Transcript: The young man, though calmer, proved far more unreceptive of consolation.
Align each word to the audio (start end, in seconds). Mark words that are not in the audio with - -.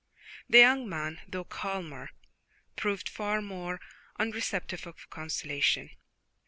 The 0.49 0.57
young 0.57 0.89
man, 0.89 1.21
though 1.27 1.43
calmer, 1.43 2.09
proved 2.75 3.07
far 3.07 3.39
more 3.39 3.79
unreceptive 4.17 4.87
of 4.87 5.07
consolation. 5.11 5.91